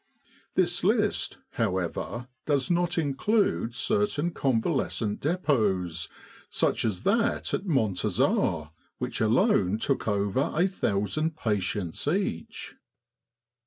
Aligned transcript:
This 0.55 0.83
list, 0.83 1.37
however, 1.51 2.27
does 2.47 2.71
not 2.71 2.97
include 2.97 3.75
certain 3.75 4.31
Convalescent 4.31 5.19
Depots, 5.19 6.09
such 6.49 6.85
as 6.85 7.03
that 7.03 7.53
at 7.53 7.67
Montazah, 7.67 8.71
which 8.97 9.21
alone 9.21 9.77
took 9.77 10.07
over 10.07 10.51
a 10.55 10.65
thousand 10.65 11.37
patients 11.37 12.07
each. 12.07 12.77